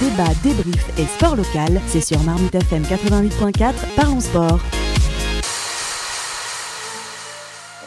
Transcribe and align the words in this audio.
Débat, 0.00 0.28
débrief 0.42 0.98
et 0.98 1.06
sport 1.06 1.36
local, 1.36 1.80
c'est 1.86 2.02
sur 2.02 2.22
Marmite 2.22 2.54
FM 2.54 2.82
88.4, 2.82 3.72
parlons 3.96 4.20
sport. 4.20 4.58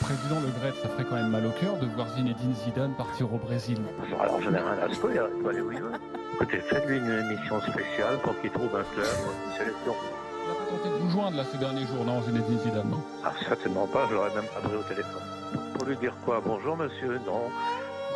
Président 0.01 0.39
Le 0.41 0.47
Gret, 0.59 0.73
ça 0.81 0.89
ferait 0.89 1.05
quand 1.07 1.17
même 1.17 1.29
mal 1.29 1.45
au 1.45 1.51
cœur 1.51 1.77
de 1.77 1.85
voir 1.85 2.07
Zinedine 2.15 2.55
Zidane 2.65 2.93
partir 2.97 3.31
au 3.31 3.37
Brésil. 3.37 3.77
Alors 4.19 4.41
je 4.41 4.49
n'ai 4.49 4.57
rien 4.57 4.79
à 4.83 4.89
se 4.89 4.95
faire, 4.99 5.25
il 5.37 5.43
peut 5.43 5.49
aller 5.49 5.61
où 5.61 5.71
il 5.71 5.81
veut. 5.81 5.91
Écoutez, 6.33 6.57
faites-lui 6.61 6.97
une 6.97 7.11
émission 7.11 7.61
spéciale 7.61 8.17
pour 8.23 8.41
qu'il 8.41 8.49
trouve 8.49 8.75
un 8.75 8.83
club, 8.95 9.05
une 9.45 9.57
sélection. 9.59 9.93
Il 9.93 10.51
a 10.51 10.55
pas 10.55 10.65
tenté 10.71 10.89
de 10.89 11.03
vous 11.03 11.11
joindre 11.11 11.37
là 11.37 11.43
ces 11.51 11.59
derniers 11.59 11.85
jours, 11.85 12.03
non, 12.05 12.23
Zinedine 12.23 12.59
Zidane, 12.59 12.89
non? 12.89 13.03
Ah, 13.23 13.33
certainement 13.47 13.85
pas, 13.85 14.07
je 14.09 14.15
l'aurais 14.15 14.33
même 14.33 14.49
pas 14.49 14.67
pris 14.67 14.75
au 14.75 14.81
téléphone. 14.81 15.21
Pour 15.75 15.85
lui 15.85 15.95
dire 15.97 16.15
quoi? 16.25 16.41
Bonjour 16.43 16.75
monsieur, 16.75 17.19
non, 17.27 17.51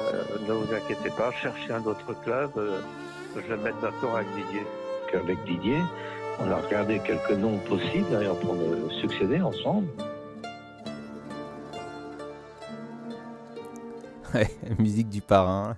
euh, 0.01 0.23
ne 0.47 0.53
vous 0.53 0.73
inquiétez 0.73 1.11
pas, 1.11 1.31
cherchez 1.31 1.71
un 1.71 1.83
autre 1.83 2.15
club, 2.23 2.49
euh, 2.57 2.81
je 3.35 3.47
vais 3.47 3.57
me 3.57 3.63
mettre 3.63 3.79
d'accord 3.81 4.17
avec 4.17 4.27
Didier. 4.35 4.63
Avec 5.13 5.43
Didier, 5.45 5.77
on 6.39 6.49
a 6.49 6.55
regardé 6.55 6.99
quelques 7.05 7.37
noms 7.37 7.57
possibles 7.69 8.09
d'ailleurs 8.11 8.39
pour 8.39 8.55
me 8.55 8.89
succéder 8.89 9.39
ensemble. 9.41 9.87
Musique 14.79 15.09
du 15.09 15.21
parrain. 15.21 15.77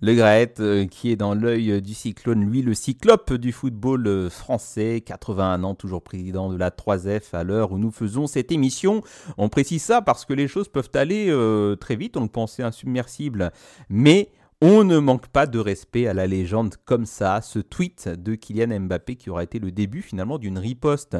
Le 0.00 0.14
Graët, 0.14 0.60
euh, 0.60 0.86
qui 0.86 1.10
est 1.10 1.16
dans 1.16 1.34
l'œil 1.34 1.82
du 1.82 1.94
cyclone, 1.94 2.44
lui, 2.48 2.62
le 2.62 2.74
cyclope 2.74 3.32
du 3.32 3.50
football 3.50 4.06
euh, 4.06 4.30
français, 4.30 5.02
81 5.04 5.64
ans, 5.64 5.74
toujours 5.74 6.02
président 6.02 6.48
de 6.48 6.56
la 6.56 6.70
3F 6.70 7.34
à 7.34 7.42
l'heure 7.42 7.72
où 7.72 7.78
nous 7.78 7.90
faisons 7.90 8.28
cette 8.28 8.52
émission. 8.52 9.02
On 9.36 9.48
précise 9.48 9.82
ça 9.82 10.00
parce 10.00 10.24
que 10.24 10.32
les 10.32 10.46
choses 10.46 10.68
peuvent 10.68 10.90
aller 10.94 11.26
euh, 11.28 11.74
très 11.74 11.96
vite, 11.96 12.16
on 12.16 12.22
le 12.22 12.28
pensait 12.28 12.62
insubmersible, 12.62 13.50
mais 13.88 14.30
on 14.60 14.84
ne 14.84 14.98
manque 14.98 15.28
pas 15.28 15.46
de 15.46 15.58
respect 15.58 16.06
à 16.06 16.14
la 16.14 16.26
légende 16.26 16.76
comme 16.84 17.06
ça. 17.06 17.40
Ce 17.40 17.58
tweet 17.58 18.08
de 18.08 18.34
Kylian 18.34 18.80
Mbappé 18.80 19.16
qui 19.16 19.30
aura 19.30 19.42
été 19.42 19.58
le 19.58 19.70
début 19.70 20.02
finalement 20.02 20.38
d'une 20.38 20.58
riposte 20.58 21.16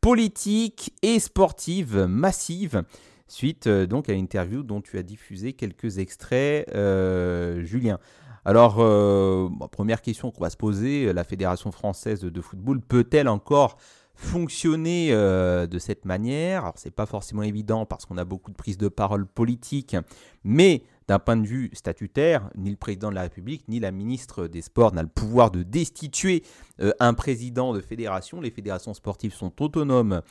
politique 0.00 0.94
et 1.02 1.18
sportive 1.18 2.04
massive 2.06 2.84
suite 3.26 3.66
euh, 3.66 3.86
donc 3.86 4.08
à 4.08 4.12
l'interview 4.12 4.62
dont 4.62 4.80
tu 4.80 4.98
as 4.98 5.02
diffusé 5.02 5.52
quelques 5.52 5.98
extraits, 5.98 6.68
euh, 6.74 7.62
Julien. 7.64 7.98
Alors, 8.44 8.76
euh, 8.78 9.48
première 9.72 10.02
question 10.02 10.30
qu'on 10.30 10.42
va 10.42 10.50
se 10.50 10.56
poser, 10.56 11.12
la 11.12 11.24
Fédération 11.24 11.72
française 11.72 12.20
de 12.20 12.40
football 12.42 12.80
peut-elle 12.80 13.28
encore 13.28 13.78
fonctionner 14.14 15.10
de 15.12 15.78
cette 15.78 16.04
manière? 16.04 16.62
Alors, 16.64 16.74
c'est 16.76 16.90
pas 16.90 17.06
forcément 17.06 17.42
évident 17.42 17.86
parce 17.86 18.04
qu'on 18.04 18.18
a 18.18 18.24
beaucoup 18.24 18.50
de 18.50 18.56
prises 18.56 18.76
de 18.76 18.88
parole 18.88 19.26
politiques, 19.26 19.96
mais 20.44 20.84
d'un 21.08 21.18
point 21.18 21.36
de 21.36 21.46
vue 21.46 21.70
statutaire, 21.72 22.48
ni 22.56 22.70
le 22.70 22.76
président 22.76 23.10
de 23.10 23.14
la 23.14 23.22
République, 23.22 23.64
ni 23.68 23.80
la 23.80 23.90
ministre 23.90 24.46
des 24.46 24.62
Sports 24.62 24.94
n'a 24.94 25.02
le 25.02 25.08
pouvoir 25.08 25.50
de 25.50 25.62
destituer 25.62 26.42
euh, 26.80 26.92
un 27.00 27.14
président 27.14 27.74
de 27.74 27.80
fédération. 27.80 28.40
Les 28.40 28.50
fédérations 28.50 28.94
sportives 28.94 29.34
sont 29.34 29.52
autonomes 29.62 30.22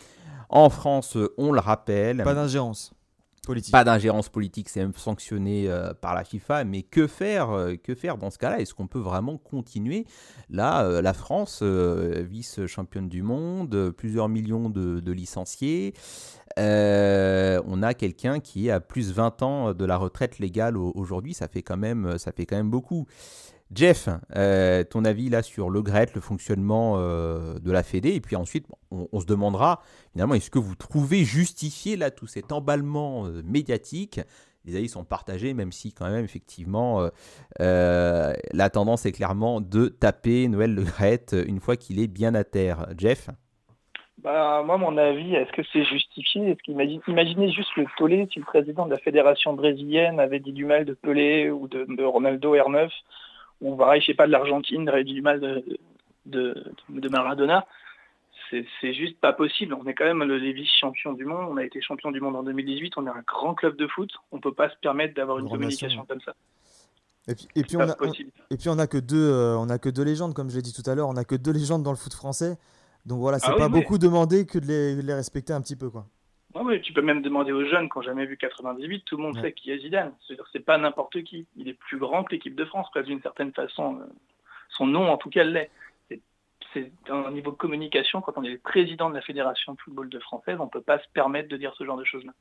en 0.49 0.69
France, 0.69 1.17
on 1.37 1.51
le 1.51 1.59
rappelle. 1.59 2.23
Pas 2.23 2.33
d'ingérence 2.35 2.93
Pas 3.73 3.83
d'ingérence 3.83 4.29
politique, 4.29 4.69
c'est 4.69 4.79
même 4.79 4.93
sanctionné 4.95 5.65
euh, 5.67 5.93
par 5.93 6.15
la 6.15 6.23
FIFA. 6.23 6.63
Mais 6.63 6.81
que 6.81 7.07
faire, 7.07 7.49
euh, 7.51 7.75
que 7.75 7.93
faire 7.93 8.17
dans 8.17 8.29
ce 8.29 8.37
cas-là? 8.37 8.61
Est-ce 8.61 8.73
qu'on 8.73 8.87
peut 8.87 8.99
vraiment 8.99 9.37
continuer? 9.37 10.05
Là, 10.49 10.85
euh, 10.85 11.01
la 11.01 11.13
France, 11.13 11.61
vice-championne 11.61 13.09
du 13.09 13.21
monde, 13.21 13.91
plusieurs 13.97 14.29
millions 14.29 14.69
de, 14.69 15.11
licenciés. 15.11 15.93
On 16.57 17.83
a 17.83 17.93
quelqu'un 17.93 18.39
qui 18.39 18.67
est 18.67 18.71
à 18.71 18.79
plus 18.79 19.11
20 19.11 19.41
ans 19.43 19.73
de 19.73 19.85
la 19.85 19.97
retraite 19.97 20.39
légale 20.39 20.77
au- 20.77 20.93
aujourd'hui. 20.95 21.33
Ça 21.33 21.49
fait 21.49 21.63
quand 21.63 21.77
même 21.77 22.17
beaucoup. 22.69 23.07
Jeff, 23.75 24.09
euh, 24.35 24.83
ton 24.83 25.05
avis 25.05 25.29
là 25.29 25.41
sur 25.41 25.69
le 25.69 25.81
GRET, 25.81 26.07
le 26.15 26.21
fonctionnement 26.21 26.95
euh, 26.97 27.59
de 27.59 27.71
la 27.71 27.83
Fédé, 27.83 28.13
et 28.13 28.21
puis 28.21 28.35
ensuite 28.35 28.67
on, 28.91 29.19
se 29.19 29.25
demandera 29.25 29.81
finalement 30.11 30.35
est-ce 30.35 30.51
que 30.51 30.59
vous 30.59 30.75
trouvez 30.75 31.23
justifié 31.23 31.95
là 31.95 32.11
tout 32.11 32.27
cet 32.27 32.51
emballement 32.51 33.25
euh, 33.25 33.41
médiatique? 33.43 34.19
Les 34.65 34.77
avis 34.77 34.87
sont 34.87 35.03
partagés, 35.03 35.53
même 35.53 35.71
si 35.71 35.91
quand 35.91 36.09
même 36.09 36.23
effectivement 36.23 37.09
la 37.59 38.69
tendance 38.71 39.05
est 39.05 39.11
clairement 39.11 39.59
de 39.59 39.87
taper 39.89 40.47
Noël 40.47 40.73
Le 40.73 40.83
Gret 40.83 41.25
une 41.33 41.59
fois 41.59 41.75
qu'il 41.75 41.99
est 41.99 42.07
bien 42.07 42.33
à 42.33 42.45
terre. 42.45 42.87
Jeff? 42.97 43.29
Bah, 44.19 44.63
moi, 44.65 44.77
mon 44.77 44.95
avis, 44.97 45.35
est-ce 45.35 45.51
que 45.51 45.63
c'est 45.73 45.83
justifié? 45.83 46.51
Est-ce 46.51 46.63
qu'imagine, 46.63 47.01
imaginez 47.09 47.51
juste 47.51 47.75
le 47.75 47.85
tollé 47.97 48.25
si 48.31 48.39
le 48.39 48.45
président 48.45 48.85
de 48.85 48.91
la 48.91 48.97
fédération 48.99 49.51
brésilienne 49.51 50.17
avait 50.21 50.39
dit 50.39 50.53
du 50.53 50.63
mal 50.63 50.85
de 50.85 50.93
Pelé 50.93 51.49
ou 51.49 51.67
de, 51.67 51.85
de 51.89 52.03
Ronaldo 52.05 52.55
R9, 52.55 52.89
ou 53.63 53.75
pareil, 53.75 54.01
je 54.01 54.07
sais 54.07 54.13
pas, 54.13 54.27
de 54.27 54.31
l'Argentine, 54.31 54.85
du 55.03 55.21
mal 55.21 55.39
de, 55.39 55.63
de, 56.25 56.63
de 56.89 57.09
Maradona. 57.09 57.65
C'est, 58.81 58.93
juste 58.93 59.19
pas 59.19 59.33
possible. 59.33 59.73
On 59.73 59.83
est 59.87 59.95
quand 59.95 60.05
même 60.05 60.23
le, 60.23 60.37
les 60.37 60.53
vice-champions 60.53 61.13
du 61.13 61.25
monde. 61.25 61.47
On 61.49 61.57
a 61.57 61.63
été 61.65 61.81
champion 61.81 62.11
du 62.11 62.21
monde 62.21 62.35
en 62.35 62.43
2018. 62.43 62.93
On 62.97 63.07
est 63.07 63.09
un 63.09 63.23
grand 63.25 63.55
club 63.55 63.75
de 63.77 63.87
foot. 63.87 64.11
On 64.31 64.39
peut 64.39 64.53
pas 64.53 64.69
se 64.69 64.75
permettre 64.79 65.15
d'avoir 65.15 65.39
une 65.39 65.49
communication 65.49 66.05
comme 66.05 66.21
ça. 66.21 66.35
Et 67.27 67.33
puis, 67.33 67.47
et 67.55 67.61
puis 67.63 67.71
C'est 67.71 67.77
on 67.77 67.89
a, 67.89 67.95
on- 67.99 68.11
et 68.11 68.57
puis 68.57 68.69
on 68.69 68.77
a 68.77 68.85
que 68.85 68.99
deux, 68.99 69.17
euh, 69.31 69.57
on 69.57 69.69
a 69.69 69.79
que 69.79 69.89
deux 69.89 70.03
légendes, 70.03 70.35
comme 70.35 70.51
je 70.51 70.57
l'ai 70.57 70.61
dit 70.61 70.73
tout 70.73 70.87
à 70.87 70.93
l'heure, 70.93 71.07
on 71.09 71.15
a 71.17 71.23
que 71.23 71.33
deux 71.35 71.53
légendes 71.53 71.81
dans 71.81 71.89
le 71.91 71.97
foot 71.97 72.13
français. 72.13 72.57
Donc 73.07 73.19
voilà, 73.21 73.39
c'est 73.39 73.47
Ah 73.47 73.53
oui, 73.53 73.59
pas 73.59 73.69
mais- 73.69 73.79
beaucoup 73.79 73.97
demandé 73.97 74.45
que 74.45 74.59
de 74.59 74.67
les, 74.67 74.95
de 74.97 75.01
les 75.01 75.13
respecter 75.15 75.51
un 75.53 75.61
petit 75.61 75.75
peu, 75.75 75.89
quoi. 75.89 76.05
Ouais, 76.55 76.61
ouais, 76.61 76.81
tu 76.81 76.93
peux 76.93 77.01
même 77.01 77.21
demander 77.21 77.51
aux 77.51 77.65
jeunes 77.65 77.89
qui 77.89 77.97
n'ont 77.97 78.03
jamais 78.03 78.25
vu 78.25 78.37
98, 78.37 79.03
tout 79.05 79.17
le 79.17 79.23
monde 79.23 79.35
Ouais. 79.37 79.41
sait 79.41 79.53
qui 79.53 79.71
est 79.71 79.79
Zidane. 79.79 80.13
C'est-à-dire 80.25 80.45
c'est 80.51 80.59
pas 80.63 80.77
n'importe 80.77 81.23
qui. 81.23 81.47
Il 81.55 81.67
est 81.67 81.73
plus 81.73 81.97
grand 81.97 82.23
que 82.23 82.31
l'équipe 82.33 82.55
de 82.55 82.65
France, 82.65 82.87
presque 82.91 83.07
d'une 83.07 83.21
certaine 83.21 83.51
façon. 83.53 83.97
Euh, 84.01 84.05
Son 84.69 84.87
nom, 84.87 85.09
en 85.11 85.17
tout 85.17 85.29
cas, 85.29 85.43
l'est. 85.43 85.69
C'est- 86.73 86.91
un 87.11 87.29
niveau 87.29 87.51
de 87.51 87.55
communication, 87.57 88.21
quand 88.21 88.33
on 88.35 88.43
est 88.43 88.57
président 88.57 89.07
de 89.07 89.13
la 89.15 89.21
Fédération 89.21 89.73
de 89.73 89.79
football 89.79 90.09
de 90.09 90.17
française, 90.17 90.57
on 90.59 90.67
peut 90.67 90.81
pas 90.81 90.97
se 90.97 91.03
permettre 91.13 91.47
de 91.49 91.57
dire 91.57 91.71
ce 91.77 91.83
genre 91.85 91.97
de 91.97 92.03
choses-là. 92.03 92.31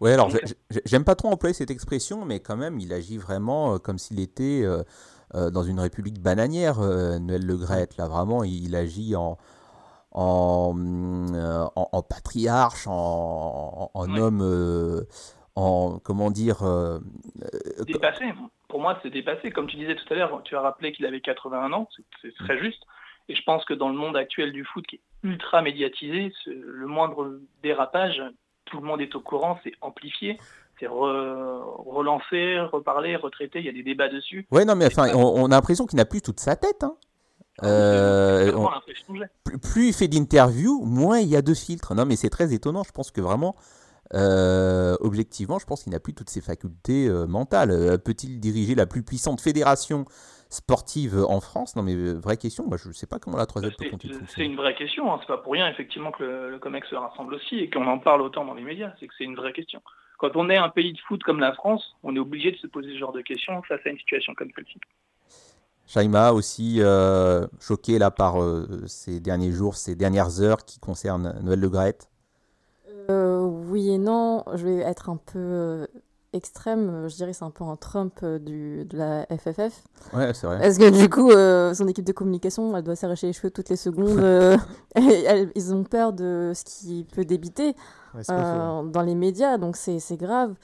Ouais, 0.00 0.12
alors 0.12 0.28
j'aime 0.86 1.04
pas 1.04 1.14
trop 1.14 1.28
employer 1.28 1.54
cette 1.54 1.70
expression, 1.70 2.24
mais 2.24 2.40
quand 2.40 2.56
même, 2.56 2.80
il 2.80 2.92
agit 2.92 3.16
vraiment 3.18 3.74
euh, 3.74 3.78
comme 3.78 3.98
s'il 3.98 4.18
était 4.18 4.62
euh, 4.64 4.82
dans 5.52 5.62
une 5.62 5.78
république 5.78 6.18
bananière, 6.20 6.80
Noël 6.80 7.46
Le 7.46 7.56
Gret. 7.56 7.90
Là, 7.96 8.08
vraiment, 8.08 8.42
il 8.42 8.74
agit 8.74 9.14
en, 9.14 9.38
en, 10.12 10.74
euh, 11.34 11.64
en, 11.76 11.88
en 11.92 12.02
patriarche, 12.02 12.86
en, 12.86 13.90
homme, 13.94 14.40
euh, 14.42 15.02
en 15.56 15.98
comment 16.02 16.30
dire. 16.30 16.62
euh, 16.62 16.98
Dépassé, 17.86 18.24
pour 18.68 18.80
moi, 18.80 18.98
c'est 19.02 19.10
dépassé. 19.10 19.50
Comme 19.50 19.66
tu 19.66 19.76
disais 19.76 19.94
tout 19.96 20.12
à 20.12 20.16
l'heure, 20.16 20.40
tu 20.44 20.56
as 20.56 20.60
rappelé 20.60 20.92
qu'il 20.92 21.06
avait 21.06 21.20
81 21.20 21.72
ans, 21.72 21.88
c'est- 22.22 22.34
très 22.44 22.58
juste. 22.58 22.82
Et 23.28 23.34
je 23.34 23.42
pense 23.44 23.64
que 23.64 23.74
dans 23.74 23.88
le 23.88 23.94
monde 23.96 24.16
actuel 24.16 24.52
du 24.52 24.64
foot 24.64 24.84
qui 24.86 24.96
est 24.96 25.00
ultra 25.22 25.62
médiatisé, 25.62 26.32
le 26.46 26.86
moindre 26.86 27.38
dérapage, 27.62 28.20
tout 28.64 28.78
le 28.80 28.86
monde 28.86 29.00
est 29.00 29.14
au 29.14 29.20
courant, 29.20 29.58
c'est 29.62 29.72
amplifié, 29.80 30.38
c'est 30.80 30.86
re- 30.86 31.62
relancé, 31.88 32.58
reparlé, 32.72 33.14
retraité, 33.16 33.60
il 33.60 33.66
y 33.66 33.68
a 33.68 33.72
des 33.72 33.82
débats 33.84 34.08
dessus. 34.08 34.46
Ouais, 34.50 34.64
non, 34.64 34.74
mais 34.74 34.86
enfin, 34.86 35.14
on 35.14 35.44
a 35.46 35.48
l'impression 35.50 35.86
qu'il 35.86 35.96
n'a 35.98 36.04
plus 36.06 36.22
toute 36.22 36.40
sa 36.40 36.56
tête. 36.56 36.82
hein. 36.82 36.94
Euh, 37.62 38.52
on- 38.54 38.66
que 38.66 38.92
j'ai. 39.14 39.58
plus, 39.58 39.88
il 39.88 39.92
fait 39.92 40.08
d'interviews, 40.08 40.82
moins 40.84 41.18
il 41.18 41.28
y 41.28 41.36
a 41.36 41.42
de 41.42 41.54
filtres. 41.54 41.94
Non, 41.94 42.04
mais 42.06 42.16
c'est 42.16 42.30
très 42.30 42.52
étonnant. 42.54 42.82
Je 42.84 42.92
pense 42.92 43.10
que 43.10 43.20
vraiment, 43.20 43.56
euh, 44.14 44.96
objectivement, 45.00 45.58
je 45.58 45.66
pense 45.66 45.82
qu'il 45.84 45.92
n'a 45.92 46.00
plus 46.00 46.14
toutes 46.14 46.30
ses 46.30 46.40
facultés 46.40 47.06
euh, 47.08 47.26
mentales. 47.26 47.70
Euh, 47.70 47.98
Peut-il 47.98 48.40
diriger 48.40 48.74
la 48.74 48.86
plus 48.86 49.02
puissante 49.02 49.40
fédération 49.40 50.04
sportive 50.48 51.24
en 51.28 51.40
France? 51.40 51.76
Non, 51.76 51.82
mais 51.82 51.94
euh, 51.94 52.14
vraie 52.18 52.36
question. 52.36 52.66
Moi, 52.66 52.76
je 52.76 52.88
ne 52.88 52.92
sais 52.92 53.06
pas 53.06 53.18
comment 53.18 53.36
la 53.36 53.46
3 53.46 53.62
peut 53.62 53.70
C'est 53.78 53.90
continuer 53.90 54.16
c'est 54.34 54.44
une 54.44 54.56
vraie 54.56 54.74
question, 54.74 55.12
hein. 55.12 55.18
c'est 55.20 55.28
pas 55.28 55.38
pour 55.38 55.52
rien 55.52 55.68
effectivement 55.68 56.10
que 56.10 56.24
le, 56.24 56.50
le 56.50 56.58
COMEX 56.58 56.88
se 56.88 56.94
rassemble 56.96 57.34
aussi 57.34 57.56
et 57.58 57.70
qu'on 57.70 57.86
en 57.86 57.98
parle 57.98 58.22
autant 58.22 58.44
dans 58.44 58.54
les 58.54 58.64
médias, 58.64 58.92
c'est 58.98 59.06
que 59.06 59.14
c'est 59.16 59.24
une 59.24 59.36
vraie 59.36 59.52
question. 59.52 59.80
Quand 60.18 60.30
on 60.34 60.50
est 60.50 60.56
un 60.56 60.68
pays 60.68 60.92
de 60.92 60.98
foot 61.06 61.22
comme 61.22 61.38
la 61.40 61.52
France, 61.54 61.94
on 62.02 62.14
est 62.16 62.18
obligé 62.18 62.50
de 62.52 62.56
se 62.56 62.66
poser 62.66 62.92
ce 62.92 62.98
genre 62.98 63.12
de 63.12 63.22
questions 63.22 63.62
face 63.62 63.80
à 63.86 63.90
une 63.90 63.98
situation 63.98 64.34
comme 64.34 64.50
celle-ci. 64.56 64.78
Shaima 65.92 66.32
aussi 66.32 66.76
euh, 66.78 67.48
choqué 67.58 67.98
là 67.98 68.12
par 68.12 68.40
euh, 68.40 68.84
ces 68.86 69.18
derniers 69.18 69.50
jours, 69.50 69.74
ces 69.74 69.96
dernières 69.96 70.40
heures 70.40 70.64
qui 70.64 70.78
concernent 70.78 71.34
Noël 71.42 71.58
Le 71.58 71.68
Gret. 71.68 71.98
Euh, 73.10 73.40
oui 73.42 73.90
et 73.90 73.98
non, 73.98 74.44
je 74.54 74.64
vais 74.66 74.76
être 74.78 75.10
un 75.10 75.16
peu 75.16 75.38
euh, 75.40 75.86
extrême, 76.32 77.08
je 77.08 77.16
dirais 77.16 77.32
c'est 77.32 77.44
un 77.44 77.50
peu 77.50 77.64
un 77.64 77.74
Trump 77.74 78.24
du, 78.24 78.84
de 78.84 78.96
la 78.96 79.26
FFF. 79.36 79.82
Ouais, 80.14 80.32
c'est 80.32 80.46
vrai. 80.46 80.60
Parce 80.60 80.78
que 80.78 80.90
du 80.90 81.08
coup, 81.10 81.32
euh, 81.32 81.74
son 81.74 81.88
équipe 81.88 82.04
de 82.04 82.12
communication, 82.12 82.76
elle 82.76 82.84
doit 82.84 82.94
s'arracher 82.94 83.26
les 83.26 83.32
cheveux 83.32 83.50
toutes 83.50 83.68
les 83.68 83.74
secondes. 83.76 84.20
et 84.96 85.24
elle- 85.24 85.50
ils 85.56 85.74
ont 85.74 85.82
peur 85.82 86.12
de 86.12 86.52
ce 86.54 86.62
qui 86.64 87.04
peut 87.12 87.24
débiter 87.24 87.74
Ouais, 88.14 88.22
dans 88.28 89.02
les 89.04 89.16
médias, 89.16 89.58
donc 89.58 89.76
c'est 89.76 90.16
grave. 90.16 90.54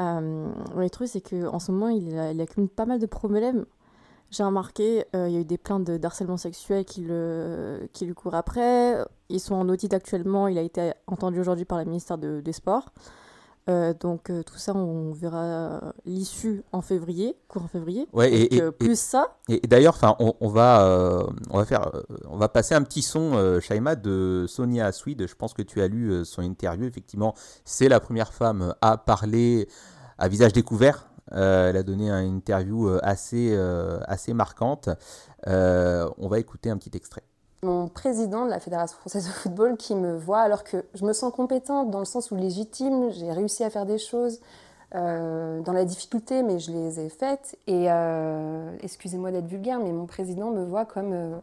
Euh, 0.00 0.48
le 0.74 0.88
truc, 0.88 1.08
c'est 1.08 1.20
qu'en 1.20 1.58
ce 1.58 1.70
moment, 1.70 1.88
il, 1.88 2.18
a- 2.18 2.32
il 2.32 2.40
accumule 2.40 2.70
pas 2.70 2.86
mal 2.86 2.98
de 2.98 3.06
problèmes. 3.06 3.66
J'ai 4.34 4.42
remarqué, 4.42 5.04
euh, 5.14 5.28
il 5.28 5.34
y 5.34 5.36
a 5.36 5.40
eu 5.40 5.44
des 5.44 5.58
plaintes 5.58 5.84
de 5.84 5.96
d'harcèlement 5.96 6.36
sexuel 6.36 6.84
qui, 6.84 7.02
le, 7.02 7.88
qui 7.92 8.04
lui 8.04 8.14
courent 8.14 8.34
après. 8.34 8.96
Ils 9.28 9.38
sont 9.38 9.54
en 9.54 9.68
audit 9.68 9.94
actuellement. 9.94 10.48
Il 10.48 10.58
a 10.58 10.62
été 10.62 10.92
entendu 11.06 11.38
aujourd'hui 11.38 11.64
par 11.64 11.78
le 11.78 11.84
ministère 11.84 12.18
de- 12.18 12.40
des 12.40 12.52
Sports. 12.52 12.86
Euh, 13.70 13.94
donc 13.98 14.30
euh, 14.30 14.42
tout 14.42 14.56
ça, 14.58 14.74
on 14.74 15.12
verra 15.12 15.80
l'issue 16.04 16.64
en 16.72 16.82
février, 16.82 17.36
courant 17.46 17.68
février. 17.68 18.08
Ouais, 18.12 18.28
Donc, 18.30 18.52
et, 18.52 18.60
euh, 18.60 18.70
plus 18.72 18.98
ça, 18.98 19.36
Et 19.48 19.60
d'ailleurs, 19.68 19.94
enfin, 19.94 20.16
on, 20.18 20.34
on 20.40 20.48
va, 20.48 21.24
on 21.50 21.58
va 21.58 21.64
faire, 21.64 21.92
on 22.28 22.36
va 22.36 22.48
passer 22.48 22.74
un 22.74 22.82
petit 22.82 23.02
son, 23.02 23.60
Shaima, 23.60 23.94
de 23.94 24.46
Sonia 24.48 24.90
Swede. 24.90 25.28
Je 25.28 25.34
pense 25.36 25.54
que 25.54 25.62
tu 25.62 25.80
as 25.80 25.86
lu 25.86 26.24
son 26.24 26.42
interview. 26.42 26.86
Effectivement, 26.86 27.34
c'est 27.64 27.88
la 27.88 28.00
première 28.00 28.32
femme 28.32 28.74
à 28.80 28.96
parler 28.96 29.68
à 30.18 30.26
visage 30.26 30.52
découvert. 30.52 31.06
Euh, 31.32 31.70
elle 31.70 31.76
a 31.76 31.82
donné 31.82 32.10
une 32.10 32.36
interview 32.36 32.88
euh, 32.88 33.00
assez, 33.02 33.52
euh, 33.52 33.98
assez 34.06 34.34
marquante. 34.34 34.88
On 35.46 36.28
va 36.28 36.38
écouter 36.38 36.70
un 36.70 36.76
petit 36.76 36.94
extrait. 36.94 37.22
mon 37.62 37.88
président 37.88 38.44
de 38.44 38.50
la 38.50 38.60
Fédération 38.60 38.96
française 38.98 39.26
de 39.26 39.32
football 39.32 39.76
qui 39.76 39.94
me 39.94 40.16
voit 40.16 40.40
alors 40.40 40.64
que 40.64 40.84
je 40.94 41.04
me 41.04 41.12
sens 41.12 41.32
compétente 41.32 41.90
dans 41.90 41.98
le 41.98 42.04
sens 42.04 42.30
où 42.30 42.36
légitime, 42.36 43.10
j'ai 43.10 43.32
réussi 43.32 43.64
à 43.64 43.70
faire 43.70 43.86
des 43.86 43.98
choses 43.98 44.40
dans 44.92 45.72
la 45.72 45.84
difficulté, 45.84 46.44
mais 46.44 46.60
je 46.60 46.70
les 46.70 47.00
ai 47.00 47.08
faites. 47.08 47.58
Et 47.66 47.88
excusez-moi 48.80 49.32
d'être 49.32 49.46
vulgaire, 49.46 49.80
mais 49.80 49.92
mon 49.92 50.06
président 50.06 50.50
me 50.50 50.64
voit 50.64 50.84
comme 50.84 51.40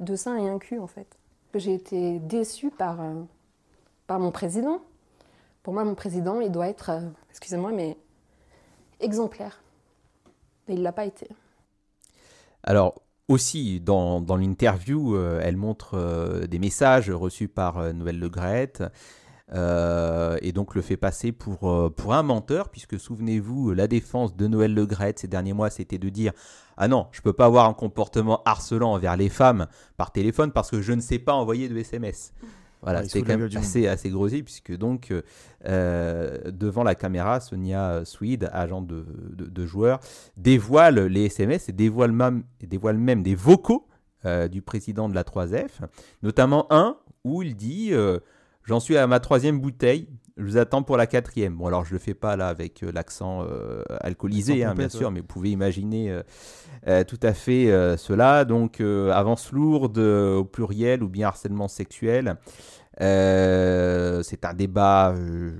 deux 0.00 0.16
seins 0.16 0.36
et 0.36 0.48
un 0.48 0.58
cul 0.58 0.78
en 0.78 0.86
fait. 0.86 1.06
J'ai 1.54 1.74
été 1.74 2.18
déçue 2.18 2.70
par, 2.70 2.98
par 4.06 4.20
mon 4.20 4.30
président. 4.30 4.80
Pour 5.62 5.72
moi, 5.74 5.84
mon 5.84 5.94
président, 5.94 6.40
il 6.40 6.52
doit 6.52 6.68
être, 6.68 6.90
excusez-moi, 7.30 7.70
mais 7.72 7.96
exemplaire. 9.00 9.62
Et 10.68 10.74
il 10.74 10.82
l'a 10.82 10.92
pas 10.92 11.04
été. 11.04 11.28
Alors, 12.62 13.00
aussi, 13.30 13.80
dans, 13.80 14.20
dans 14.20 14.36
l'interview, 14.36 15.14
euh, 15.14 15.40
elle 15.42 15.56
montre 15.56 15.94
euh, 15.94 16.46
des 16.46 16.58
messages 16.58 17.10
reçus 17.10 17.48
par 17.48 17.78
euh, 17.78 17.92
Noël 17.92 18.18
Le 18.18 18.28
Graët, 18.28 18.82
euh, 19.52 20.36
et 20.42 20.52
donc 20.52 20.74
le 20.74 20.82
fait 20.82 20.96
passer 20.96 21.32
pour, 21.32 21.92
pour 21.94 22.14
un 22.14 22.22
menteur, 22.22 22.68
puisque 22.68 22.98
souvenez-vous, 22.98 23.72
la 23.72 23.86
défense 23.86 24.36
de 24.36 24.46
Noël 24.46 24.74
Le 24.74 24.84
Graët 24.86 25.18
ces 25.20 25.28
derniers 25.28 25.52
mois, 25.52 25.70
c'était 25.70 25.98
de 25.98 26.08
dire 26.08 26.32
Ah 26.76 26.88
non, 26.88 27.06
je 27.12 27.20
peux 27.20 27.32
pas 27.32 27.46
avoir 27.46 27.66
un 27.66 27.72
comportement 27.72 28.42
harcelant 28.44 28.92
envers 28.92 29.16
les 29.16 29.28
femmes 29.28 29.66
par 29.96 30.12
téléphone 30.12 30.52
parce 30.52 30.70
que 30.70 30.80
je 30.80 30.92
ne 30.92 31.00
sais 31.00 31.18
pas 31.18 31.32
envoyer 31.32 31.68
de 31.68 31.76
SMS. 31.76 32.32
Voilà, 32.82 33.00
Ouais, 33.00 33.08
c'est 33.08 33.22
quand 33.22 33.36
même 33.36 33.48
assez, 33.56 33.86
assez 33.86 34.10
puisque 34.42 34.76
donc, 34.76 35.10
euh, 35.10 35.22
euh, 35.66 36.50
devant 36.50 36.82
la 36.82 36.94
caméra, 36.94 37.40
Sonia 37.40 38.04
Swede, 38.04 38.48
agent 38.52 38.82
de, 38.82 39.04
de, 39.32 39.46
de 39.46 39.66
joueur, 39.66 40.00
dévoile 40.36 41.00
les 41.06 41.26
SMS 41.26 41.68
et 41.68 41.72
dévoile 41.72 42.12
même, 42.12 42.44
et 42.60 42.66
dévoile 42.66 42.96
même 42.96 43.22
des 43.22 43.34
vocaux 43.34 43.86
euh, 44.26 44.48
du 44.48 44.60
président 44.60 45.08
de 45.08 45.14
la 45.14 45.22
3F, 45.22 45.80
notamment 46.22 46.66
un 46.70 46.98
où 47.24 47.42
il 47.42 47.56
dit 47.56 47.88
euh, 47.92 48.18
J'en 48.64 48.78
suis 48.78 48.98
à 48.98 49.06
ma 49.06 49.18
troisième 49.18 49.60
bouteille, 49.60 50.08
je 50.40 50.44
vous 50.44 50.56
attends 50.56 50.82
pour 50.82 50.96
la 50.96 51.06
quatrième. 51.06 51.54
Bon, 51.54 51.66
alors 51.66 51.84
je 51.84 51.92
le 51.92 51.98
fais 51.98 52.14
pas 52.14 52.36
là 52.36 52.48
avec 52.48 52.82
euh, 52.82 52.90
l'accent 52.92 53.44
euh, 53.44 53.82
alcoolisé, 54.00 54.64
hein, 54.64 54.74
bien 54.74 54.88
sûr, 54.88 55.08
ouais. 55.08 55.14
mais 55.14 55.20
vous 55.20 55.26
pouvez 55.26 55.50
imaginer 55.50 56.20
euh, 56.86 57.04
tout 57.04 57.20
à 57.22 57.34
fait 57.34 57.66
cela. 57.96 58.44
Donc, 58.44 58.80
avance 58.80 59.52
lourde 59.52 59.98
au 59.98 60.44
pluriel 60.44 61.02
ou 61.02 61.08
bien 61.08 61.28
harcèlement 61.28 61.68
sexuel. 61.68 62.36
Euh, 63.00 64.22
c'est 64.22 64.44
un 64.44 64.52
débat 64.52 65.12
euh, 65.12 65.52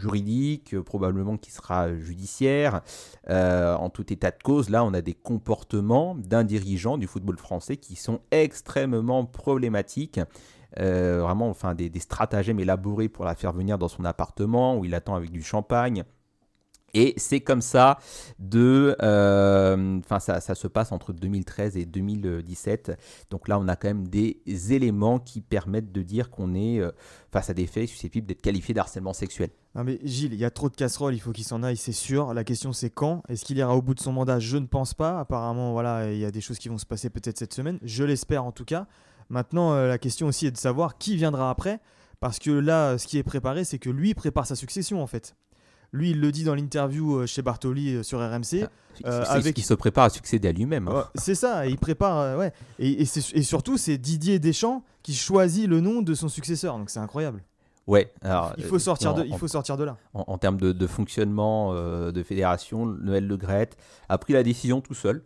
juridique, 0.00 0.74
euh, 0.74 0.82
probablement 0.82 1.36
qui 1.36 1.50
sera 1.50 1.94
judiciaire. 1.96 2.82
En 3.28 3.90
tout 3.90 4.12
état 4.12 4.30
de 4.30 4.42
cause, 4.42 4.70
là, 4.70 4.84
on 4.84 4.94
a 4.94 5.02
des 5.02 5.14
comportements 5.14 6.14
d'un 6.14 6.44
dirigeant 6.44 6.96
du 6.96 7.06
football 7.06 7.38
français 7.38 7.76
qui 7.76 7.96
sont 7.96 8.20
extrêmement 8.30 9.24
problématiques. 9.24 10.20
Euh, 10.80 11.20
vraiment, 11.22 11.48
enfin, 11.48 11.74
des, 11.74 11.90
stratagèmes 11.98 12.60
élaborés 12.60 13.08
pour 13.08 13.24
la 13.24 13.34
faire 13.34 13.52
venir 13.52 13.78
dans 13.78 13.88
son 13.88 14.04
appartement 14.04 14.76
où 14.76 14.84
il 14.84 14.94
attend 14.94 15.14
avec 15.14 15.30
du 15.30 15.42
champagne. 15.42 16.04
Et 16.94 17.12
c'est 17.18 17.40
comme 17.40 17.60
ça 17.60 17.98
de, 18.38 18.96
euh, 19.02 19.98
enfin 19.98 20.18
ça, 20.18 20.40
ça 20.40 20.54
se 20.54 20.66
passe 20.66 20.92
entre 20.92 21.12
2013 21.12 21.76
et 21.76 21.84
2017. 21.84 22.98
Donc 23.30 23.48
là, 23.48 23.58
on 23.58 23.68
a 23.68 23.76
quand 23.76 23.88
même 23.88 24.08
des 24.08 24.40
éléments 24.72 25.18
qui 25.18 25.42
permettent 25.42 25.92
de 25.92 26.00
dire 26.00 26.30
qu'on 26.30 26.54
est 26.54 26.80
euh, 26.80 26.92
face 27.30 27.50
à 27.50 27.54
des 27.54 27.66
faits 27.66 27.88
susceptibles 27.88 28.26
d'être 28.26 28.40
qualifiés 28.40 28.72
d'harcèlement 28.72 29.12
sexuel. 29.12 29.50
Non 29.74 29.84
mais 29.84 29.98
Gilles, 30.04 30.32
il 30.32 30.38
y 30.38 30.44
a 30.46 30.50
trop 30.50 30.70
de 30.70 30.74
casseroles, 30.74 31.12
il 31.12 31.20
faut 31.20 31.32
qu'il 31.32 31.44
s'en 31.44 31.62
aille, 31.62 31.76
c'est 31.76 31.92
sûr. 31.92 32.32
La 32.32 32.44
question 32.44 32.72
c'est 32.72 32.88
quand? 32.88 33.22
Est-ce 33.28 33.44
qu'il 33.44 33.58
ira 33.58 33.76
au 33.76 33.82
bout 33.82 33.94
de 33.94 34.00
son 34.00 34.12
mandat? 34.12 34.38
Je 34.38 34.56
ne 34.56 34.64
pense 34.64 34.94
pas. 34.94 35.20
Apparemment, 35.20 35.72
voilà, 35.72 36.10
il 36.10 36.18
y 36.18 36.24
a 36.24 36.30
des 36.30 36.40
choses 36.40 36.58
qui 36.58 36.70
vont 36.70 36.78
se 36.78 36.86
passer 36.86 37.10
peut-être 37.10 37.36
cette 37.36 37.52
semaine. 37.52 37.78
Je 37.82 38.04
l'espère 38.04 38.44
en 38.44 38.52
tout 38.52 38.64
cas. 38.64 38.86
Maintenant, 39.28 39.72
euh, 39.72 39.88
la 39.88 39.98
question 39.98 40.26
aussi 40.28 40.46
est 40.46 40.50
de 40.50 40.56
savoir 40.56 40.98
qui 40.98 41.16
viendra 41.16 41.50
après. 41.50 41.80
Parce 42.20 42.38
que 42.38 42.50
là, 42.50 42.96
ce 42.98 43.06
qui 43.06 43.18
est 43.18 43.22
préparé, 43.22 43.64
c'est 43.64 43.78
que 43.78 43.90
lui 43.90 44.14
prépare 44.14 44.46
sa 44.46 44.54
succession 44.56 45.02
en 45.02 45.06
fait. 45.06 45.36
Lui, 45.92 46.10
il 46.10 46.20
le 46.20 46.32
dit 46.32 46.44
dans 46.44 46.54
l'interview 46.54 47.18
euh, 47.18 47.26
chez 47.26 47.42
Bartoli 47.42 47.94
euh, 47.96 48.02
sur 48.02 48.18
RMC. 48.20 48.64
Euh, 49.04 49.22
C'est 49.24 49.30
avec- 49.30 49.54
qui 49.54 49.60
se 49.62 49.74
prépare 49.74 50.04
à 50.04 50.10
succéder 50.10 50.48
à 50.48 50.52
lui-même. 50.52 50.88
hein. 50.88 50.94
Ouais, 50.96 51.02
c'est 51.16 51.34
ça, 51.34 51.66
il 51.66 51.76
prépare, 51.76 52.18
euh, 52.18 52.38
ouais. 52.38 52.52
Et, 52.78 53.02
et 53.02 53.04
c'est- 53.04 53.36
et 53.36 53.42
surtout, 53.42 53.76
c'est 53.76 53.98
Didier 53.98 54.38
Deschamps 54.38 54.82
qui 55.02 55.14
choisit 55.14 55.68
le 55.68 55.80
nom 55.80 56.00
de 56.02 56.14
son 56.14 56.28
successeur. 56.28 56.78
Donc 56.78 56.88
c'est 56.90 56.98
incroyable. 57.00 57.42
Ouais, 57.86 58.12
alors, 58.22 58.52
Il 58.56 58.64
faut 58.64 58.76
euh, 58.76 58.78
sortir 58.80 59.14
de, 59.14 59.22
en- 59.22 59.24
il 59.24 59.36
faut 59.38 59.46
sortir 59.46 59.76
de 59.76 59.84
là. 59.84 59.96
en, 60.14 60.24
en 60.26 60.38
termes 60.38 60.56
de, 60.56 60.72
de 60.72 60.86
fonctionnement 60.88 61.72
euh, 61.74 62.10
de 62.10 62.22
fédération, 62.22 62.86
Noël 62.86 63.26
Le 63.26 63.36
Graët 63.36 63.76
a 64.08 64.16
pris 64.18 64.32
la 64.32 64.42
décision 64.42 64.80
tout 64.80 64.94
seul 64.94 65.22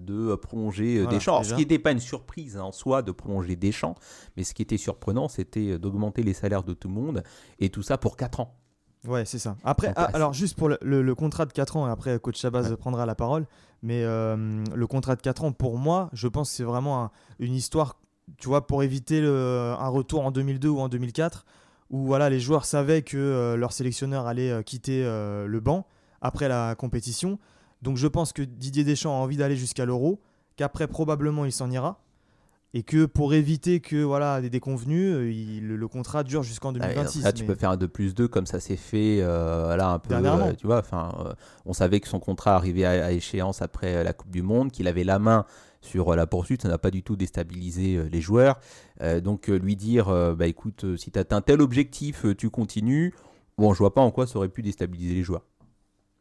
de 0.00 0.30
euh, 0.32 0.36
prolonger 0.36 0.96
euh, 0.98 1.02
Voilà, 1.02 1.18
Deschamps. 1.18 1.32
Alors, 1.34 1.44
ce 1.44 1.54
qui 1.54 1.60
n'était 1.60 1.78
pas 1.78 1.92
une 1.92 2.00
surprise 2.00 2.56
hein, 2.56 2.62
en 2.62 2.72
soi 2.72 3.02
de 3.02 3.12
prolonger 3.12 3.56
Deschamps, 3.56 3.94
mais 4.36 4.44
ce 4.44 4.54
qui 4.54 4.62
était 4.62 4.76
surprenant, 4.78 5.28
c'était 5.28 5.70
euh, 5.72 5.78
d'augmenter 5.78 6.22
les 6.22 6.34
salaires 6.34 6.62
de 6.64 6.72
tout 6.74 6.88
le 6.88 6.94
monde, 6.94 7.22
et 7.58 7.68
tout 7.70 7.82
ça 7.82 7.98
pour 7.98 8.16
4 8.16 8.40
ans. 8.40 8.56
Ouais, 9.06 9.24
c'est 9.24 9.38
ça. 9.38 9.56
Après, 9.64 9.92
ah, 9.96 10.10
alors 10.12 10.34
juste 10.34 10.58
pour 10.58 10.68
le, 10.68 10.76
le- 10.82 11.00
le 11.00 11.14
contrat 11.14 11.46
de 11.46 11.52
4 11.52 11.76
ans, 11.78 11.86
et 11.88 11.90
après 11.90 12.18
coach 12.18 12.38
Chabaz 12.38 12.70
Ouais. 12.70 12.76
prendra 12.76 13.06
la 13.06 13.14
parole, 13.14 13.46
mais 13.82 14.02
euh, 14.04 14.62
le 14.74 14.86
contrat 14.86 15.16
de 15.16 15.22
4 15.22 15.44
ans, 15.44 15.52
pour 15.52 15.78
moi, 15.78 16.10
je 16.12 16.28
pense 16.28 16.50
que 16.50 16.56
c'est 16.56 16.64
vraiment 16.64 17.04
un- 17.04 17.10
une 17.38 17.54
histoire, 17.54 17.98
tu 18.36 18.48
vois, 18.48 18.66
pour 18.66 18.82
éviter 18.82 19.22
le- 19.22 19.74
un 19.78 19.88
retour 19.88 20.26
en 20.26 20.30
2002 20.30 20.68
ou 20.68 20.80
en 20.80 20.88
2004, 20.90 21.46
où 21.88 22.04
voilà, 22.04 22.28
les 22.28 22.40
joueurs 22.40 22.66
savaient 22.66 23.00
que 23.00 23.16
euh, 23.16 23.56
leur 23.56 23.72
sélectionneur 23.72 24.26
allait 24.26 24.50
euh, 24.50 24.62
quitter 24.62 25.02
le 25.02 25.60
banc 25.60 25.86
après 26.20 26.48
la 26.48 26.74
compétition. 26.74 27.38
Donc 27.82 27.96
je 27.96 28.06
pense 28.06 28.32
que 28.32 28.42
Didier 28.42 28.84
Deschamps 28.84 29.14
a 29.14 29.22
envie 29.22 29.36
d'aller 29.36 29.56
jusqu'à 29.56 29.84
l'euro, 29.84 30.20
qu'après 30.56 30.86
probablement 30.86 31.44
il 31.44 31.52
s'en 31.52 31.70
ira. 31.70 32.00
Et 32.72 32.84
que 32.84 33.04
pour 33.04 33.34
éviter 33.34 33.80
que 33.80 34.00
voilà 34.00 34.40
des 34.40 34.48
déconvenus, 34.48 35.12
euh, 35.12 35.28
il- 35.32 35.66
le, 35.66 35.74
le 35.74 35.88
contrat 35.88 36.22
dure 36.22 36.44
jusqu'en 36.44 36.72
Ah, 36.74 36.76
et 36.76 36.94
2026. 36.94 37.24
Là, 37.24 37.32
tu 37.32 37.42
mais- 37.42 37.48
peux 37.48 37.54
faire 37.56 37.70
un 37.70 37.76
2 37.76 37.88
plus 37.88 38.14
2 38.14 38.28
comme 38.28 38.46
ça 38.46 38.60
s'est 38.60 38.76
fait 38.76 39.18
euh, 39.22 39.74
là 39.76 39.88
un 39.90 39.98
peu. 39.98 40.14
Euh, 40.14 40.52
tu 40.56 40.68
vois, 40.68 40.78
enfin, 40.78 41.12
euh, 41.26 41.32
on 41.66 41.72
savait 41.72 41.98
que 41.98 42.06
son 42.06 42.20
contrat 42.20 42.54
arrivait 42.54 42.84
à, 42.84 43.06
à 43.06 43.10
échéance 43.10 43.60
après 43.60 44.04
la 44.04 44.12
Coupe 44.12 44.30
du 44.30 44.42
Monde, 44.42 44.70
qu'il 44.70 44.86
avait 44.86 45.02
la 45.02 45.18
main 45.18 45.46
sur 45.80 46.14
la 46.14 46.28
poursuite, 46.28 46.62
ça 46.62 46.68
n'a 46.68 46.78
pas 46.78 46.92
du 46.92 47.02
tout 47.02 47.16
déstabilisé 47.16 48.04
les 48.08 48.20
joueurs. 48.20 48.60
Donc 49.24 49.48
lui 49.48 49.74
dire, 49.76 50.06
bah 50.36 50.46
écoute, 50.46 50.84
si 50.96 51.10
tu 51.10 51.18
atteint 51.18 51.40
tel 51.40 51.62
objectif, 51.62 52.24
tu 52.36 52.50
continues. 52.50 53.14
Bon, 53.58 53.72
je 53.72 53.78
vois 53.78 53.94
pas 53.94 54.02
en 54.02 54.10
quoi 54.10 54.26
ça 54.26 54.36
aurait 54.38 54.48
pu 54.50 54.62
déstabiliser 54.62 55.14
les 55.14 55.22
joueurs. 55.22 55.42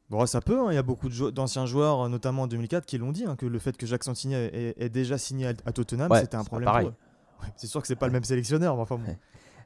Bon, 0.09 0.25
ça 0.25 0.41
peut, 0.41 0.59
hein. 0.59 0.67
il 0.71 0.75
y 0.75 0.77
a 0.77 0.83
beaucoup 0.83 1.07
d'anciens 1.31 1.65
joueurs, 1.65 2.01
euh, 2.01 2.09
notamment 2.09 2.43
en 2.43 2.47
2004, 2.47 2.85
qui 2.85 2.97
l'ont 2.97 3.11
dit, 3.11 3.25
hein, 3.25 3.35
que 3.35 3.45
le 3.45 3.59
fait 3.59 3.77
que 3.77 3.85
Jacques 3.85 4.03
Santini 4.03 4.33
ait, 4.33 4.73
ait 4.77 4.89
déjà 4.89 5.17
signé 5.17 5.47
à, 5.47 5.53
à 5.65 5.71
Tottenham, 5.71 6.11
Ouais, 6.11 6.21
c'était 6.21 6.37
un 6.37 6.43
problème 6.43 6.65
pareil. 6.65 6.87
pour 6.87 6.93
eux. 6.93 7.45
Ouais, 7.45 7.53
c'est 7.55 7.67
sûr 7.67 7.81
que 7.81 7.87
c'est 7.87 7.95
pas 7.95 8.07
le 8.07 8.13
même 8.13 8.23
sélectionneur, 8.23 8.75
mais 8.75 8.81
enfin 8.81 8.97
bon. 8.97 9.15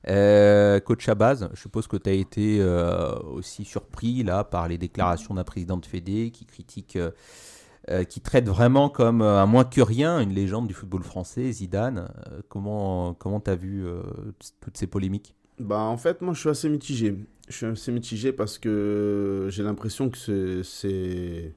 Euh, 0.10 0.82
coach 0.82 1.06
Chabaz, 1.06 1.48
je 1.54 1.60
suppose 1.62 1.88
que 1.88 1.96
tu 1.96 2.10
as 2.10 2.14
été 2.14 2.58
euh, 2.60 3.18
aussi 3.20 3.64
surpris 3.64 4.22
là 4.24 4.44
par 4.44 4.68
les 4.68 4.78
déclarations 4.78 5.34
d'un 5.34 5.46
président 5.46 5.78
de 5.78 5.86
Fédé 5.86 6.30
qui 6.32 6.46
critique, 6.46 6.98
euh, 7.90 8.04
qui 8.04 8.20
traite 8.20 8.48
vraiment 8.50 8.90
comme 8.90 9.22
un 9.22 9.46
moins 9.46 9.64
que 9.64 9.80
rien 9.82 10.20
une 10.20 10.34
légende 10.34 10.68
du 10.68 10.74
football 10.74 11.04
français, 11.04 11.50
Zidane. 11.54 12.10
Euh, 12.28 12.42
comment 12.50 13.14
comment 13.14 13.40
t'as 13.40 13.56
vu 13.56 13.86
euh, 13.86 14.02
toutes 14.60 14.78
ces 14.78 14.88
polémiques? 14.88 15.36
Bah, 15.60 15.80
en 15.80 15.98
fait, 15.98 16.22
moi, 16.22 16.34
je 16.34 16.40
suis 16.40 16.50
assez 16.50 16.68
mitigé. 16.68 17.16
Je 17.54 17.58
suis 17.58 17.66
assez 17.68 17.92
mitigé 17.92 18.34
parce 18.34 18.58
que 18.58 19.46
j'ai 19.52 19.62
l'impression 19.62 20.10
que 20.10 20.64
c'est- 20.64 21.54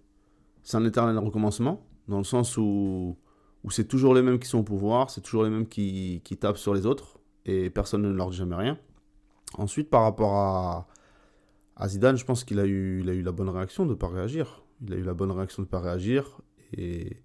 un 0.74 0.84
éternel 0.84 1.16
recommencement, 1.16 1.86
dans 2.06 2.18
le 2.18 2.24
sens 2.24 2.58
où, 2.58 3.16
c'est 3.70 3.88
toujours 3.88 4.14
les 4.14 4.20
mêmes 4.20 4.38
qui 4.38 4.46
sont 4.46 4.58
au 4.58 4.62
pouvoir, 4.62 5.08
c'est 5.08 5.22
toujours 5.22 5.42
les 5.42 5.48
mêmes 5.48 5.66
qui, 5.66 6.20
tapent 6.38 6.58
sur 6.58 6.74
les 6.74 6.84
autres, 6.84 7.18
et 7.46 7.70
personne 7.70 8.02
ne 8.02 8.12
leur 8.12 8.28
dit 8.28 8.36
jamais 8.36 8.56
rien. 8.56 8.78
Ensuite, 9.56 9.88
par 9.88 10.02
rapport 10.02 10.34
à, 10.34 11.88
Zidane, 11.88 12.18
je 12.18 12.26
pense 12.26 12.44
qu'il 12.44 12.60
a 12.60 12.66
eu, 12.66 13.02
la 13.02 13.32
bonne 13.32 13.48
réaction 13.48 13.86
de 13.86 13.90
ne 13.90 13.94
pas 13.94 14.08
réagir. 14.08 14.64
Il 14.86 14.92
a 14.92 14.96
eu 14.96 15.02
la 15.02 15.14
bonne 15.14 15.30
réaction 15.30 15.62
de 15.62 15.66
ne 15.66 15.70
pas 15.70 15.80
réagir 15.80 16.42
et, 16.76 17.16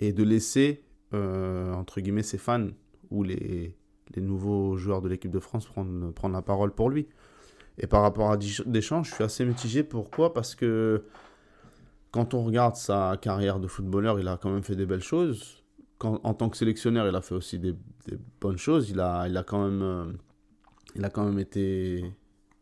de 0.00 0.22
laisser, 0.24 0.82
euh, 1.14 1.72
entre 1.74 2.00
guillemets, 2.00 2.24
ses 2.24 2.38
fans 2.38 2.70
ou 3.12 3.22
les, 3.22 3.76
nouveaux 4.16 4.76
joueurs 4.76 5.00
de 5.00 5.08
l'équipe 5.08 5.30
de 5.30 5.38
France 5.38 5.68
prendre 5.68 6.34
la 6.34 6.42
parole 6.42 6.74
pour 6.74 6.90
lui. 6.90 7.06
Et 7.78 7.86
par 7.86 8.02
rapport 8.02 8.30
à 8.30 8.36
Deschamps, 8.36 9.02
je 9.02 9.14
suis 9.14 9.24
assez 9.24 9.44
mitigé. 9.44 9.82
Pourquoi? 9.82 10.34
Parce 10.34 10.54
que 10.54 11.04
quand 12.10 12.34
on 12.34 12.44
regarde 12.44 12.76
sa 12.76 13.16
carrière 13.20 13.60
de 13.60 13.68
footballeur, 13.68 14.18
il 14.20 14.28
a 14.28 14.36
quand 14.36 14.50
même 14.50 14.62
fait 14.62 14.76
des 14.76 14.86
belles 14.86 15.02
choses. 15.02 15.62
En 16.02 16.32
tant 16.32 16.48
que 16.48 16.56
sélectionneur, 16.56 17.06
il 17.06 17.14
a 17.14 17.20
fait 17.20 17.34
aussi 17.34 17.58
des, 17.58 17.74
bonnes 18.40 18.56
choses. 18.56 18.90
Il 18.90 19.00
a, 19.00 19.28
il 19.28 19.36
a, 19.36 19.42
quand, 19.42 19.62
même, 19.62 19.82
euh, 19.82 20.04
il 20.96 21.04
a 21.04 21.10
quand 21.10 21.24
même 21.24 21.38
été 21.38 22.10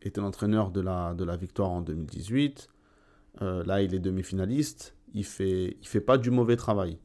était 0.03 0.21
l'entraîneur 0.21 0.71
de 0.71 0.81
la, 0.81 1.15
de 1.15 1.25
la 1.25 1.37
victoire 1.37 1.71
en 1.71 1.81
2018. 1.81 2.69
Euh, 3.43 3.65
là, 3.65 3.83
il 3.83 3.95
est 3.95 3.99
demi-finaliste. 3.99 4.95
Il 5.15 5.25
fait, 5.25 5.77
il 5.81 5.87
fait 5.87 6.00
pas 6.00 6.19
du 6.19 6.31
mauvais 6.31 6.57
travail. 6.57 6.99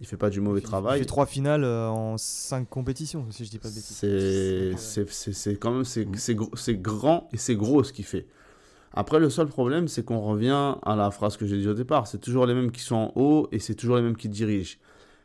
Il 0.00 0.06
fait 0.06 0.16
pas 0.16 0.30
du 0.30 0.40
mauvais 0.40 0.60
Il 0.60 0.62
travail. 0.62 1.00
fait 1.00 1.04
trois 1.06 1.26
finales 1.26 1.64
euh, 1.64 1.88
en 1.88 2.16
cinq 2.18 2.68
compétitions, 2.70 3.26
si 3.30 3.44
je 3.44 3.50
dis 3.50 3.58
pas 3.58 3.68
de 3.68 3.74
bêtises. 3.74 3.96
C'est 3.96 4.76
c'est- 4.76 5.10
c'est- 5.10 5.32
c'est 5.32 5.56
quand 5.56 5.72
même 5.72 5.84
c'est 5.84 6.06
c'est 6.16 6.34
gros- 6.36 6.54
c'est 6.54 6.76
grand 6.76 7.28
et 7.32 7.36
c'est 7.36 7.56
gros 7.56 7.82
ce 7.82 7.92
qu'il 7.92 8.04
fait. 8.04 8.26
Après, 8.92 9.18
le 9.18 9.28
seul 9.28 9.48
problème, 9.48 9.86
c'est 9.88 10.04
qu'on 10.04 10.20
revient 10.20 10.76
à 10.82 10.96
la 10.96 11.10
phrase 11.10 11.36
que 11.36 11.46
j'ai 11.46 11.58
dit 11.58 11.68
au 11.68 11.74
départ. 11.74 12.06
C'est 12.06 12.20
toujours 12.20 12.46
les 12.46 12.54
mêmes 12.54 12.70
qui 12.70 12.80
sont 12.80 12.94
en 12.96 13.12
haut 13.16 13.48
et 13.52 13.58
c'est 13.58 13.74
toujours 13.74 13.96
les 13.96 14.02
mêmes 14.02 14.16
qui 14.16 14.28
dirigent. 14.28 14.76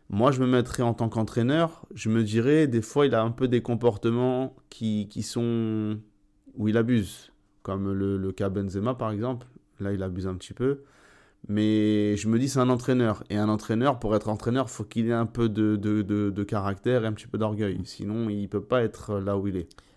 Moi, 0.10 0.32
je 0.32 0.42
me 0.42 0.48
mettrais 0.48 0.84
en 0.84 0.94
tant 0.94 1.08
qu'entraîneur, 1.08 1.86
je 1.96 2.10
me 2.10 2.24
dirais, 2.24 2.68
des 2.68 2.82
fois, 2.82 3.06
il 3.06 3.16
a 3.16 3.22
un 3.24 3.32
peu 3.32 3.48
des 3.48 3.62
comportements 3.62 4.56
qui, 4.70 5.08
qui 5.08 5.24
sont. 5.24 5.98
où 6.56 6.68
il 6.68 6.78
abuse. 6.78 7.32
Comme 7.64 7.94
le, 7.94 8.18
le 8.18 8.32
cas 8.34 8.50
Benzema, 8.50 8.96
par 8.96 9.12
exemple. 9.12 9.48
Là, 9.80 9.94
il 9.94 10.04
abuse 10.04 10.28
un 10.28 10.36
petit 10.36 10.54
peu. 10.54 10.82
Mais 11.50 12.16
je 12.16 12.28
me 12.30 12.40
dis, 12.40 12.48
c'est 12.48 12.60
un 12.60 12.70
entraîneur. 12.70 13.24
Et 13.30 13.38
un 13.38 13.50
entraîneur, 13.50 14.00
pour 14.00 14.16
être 14.16 14.30
entraîneur, 14.30 14.70
faut 14.70 14.86
qu'il 14.86 15.10
ait 15.10 15.14
un 15.14 15.26
peu 15.26 15.50
de, 15.50 15.76
de, 15.76 16.02
de, 16.02 16.44
caractère 16.44 17.04
et 17.04 17.08
un 17.08 17.14
petit 17.14 17.28
peu 17.28 17.38
d'orgueil. 17.38 17.80
Sinon, 17.84 18.30
il 18.30 18.48
peut 18.48 18.64
pas 18.64 18.82
être 18.84 19.20
là 19.20 19.38
où 19.38 19.48
il 19.48 19.58
est. 19.58 19.68